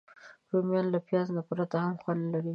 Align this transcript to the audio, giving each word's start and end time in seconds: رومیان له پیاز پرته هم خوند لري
رومیان 0.51 0.85
له 0.93 0.99
پیاز 1.07 1.27
پرته 1.49 1.77
هم 1.83 1.95
خوند 2.01 2.21
لري 2.33 2.49